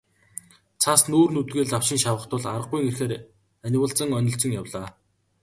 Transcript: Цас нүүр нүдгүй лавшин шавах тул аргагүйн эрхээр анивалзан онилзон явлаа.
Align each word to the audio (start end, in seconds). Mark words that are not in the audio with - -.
Цас 0.81 1.01
нүүр 1.11 1.29
нүдгүй 1.35 1.63
лавшин 1.73 1.99
шавах 2.03 2.25
тул 2.31 2.43
аргагүйн 2.55 2.87
эрхээр 2.89 3.13
анивалзан 3.65 4.09
онилзон 4.19 4.51
явлаа. 4.61 4.87